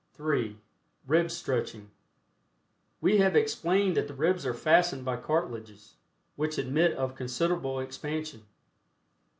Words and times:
(3) 0.15 0.57
RIB 1.05 1.29
STRETCHING. 1.29 1.91
We 3.01 3.19
have 3.19 3.35
explained 3.35 3.95
that 3.95 4.07
the 4.07 4.15
ribs 4.15 4.47
are 4.47 4.53
fastened 4.55 5.05
by 5.05 5.17
cartilages, 5.17 5.97
which 6.35 6.57
admit 6.57 6.93
of 6.93 7.13
considerable 7.13 7.79
expansion. 7.79 8.47